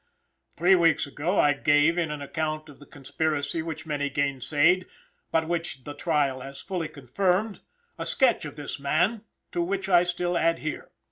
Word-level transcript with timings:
Three 0.57 0.73
weeks 0.73 1.05
ago 1.05 1.39
I 1.39 1.53
gave, 1.53 1.95
in 1.95 2.09
an 2.09 2.23
account 2.23 2.69
of 2.69 2.79
the 2.79 2.87
conspiracy 2.87 3.61
which 3.61 3.85
many 3.85 4.09
gainsayed, 4.09 4.87
but 5.31 5.47
which 5.47 5.83
the 5.83 5.93
trial 5.93 6.39
has 6.41 6.59
fully 6.59 6.87
confirmed, 6.87 7.59
a 7.99 8.05
sketch 8.07 8.43
of 8.45 8.55
this 8.55 8.79
man, 8.79 9.25
to 9.51 9.61
which 9.61 9.87
I 9.89 10.01
still 10.01 10.35
adhere. 10.37 10.89